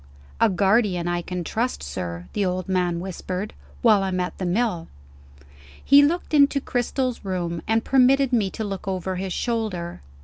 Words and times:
"A 0.39 0.49
guardian 0.49 1.07
I 1.07 1.21
can 1.21 1.43
trust, 1.43 1.83
sir," 1.83 2.27
the 2.33 2.43
old 2.43 2.67
man 2.67 2.99
whispered, 3.01 3.53
"while 3.83 4.01
I'm 4.01 4.19
at 4.19 4.35
the 4.39 4.47
mill." 4.47 4.87
He 5.85 6.01
looked 6.01 6.33
into 6.33 6.59
Cristel's 6.59 7.23
room, 7.23 7.61
and 7.67 7.85
permitted 7.85 8.33
me 8.33 8.49
to 8.49 8.63
look 8.63 8.87
over 8.87 9.17
his 9.17 9.31
shoulder. 9.31 10.01